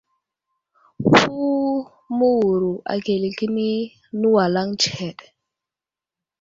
Ku 1.15 1.37
məwuro 2.17 2.71
akəle 2.93 3.29
kəni 3.37 3.67
nəwalaŋ 4.19 4.69
tsəhed. 4.81 5.19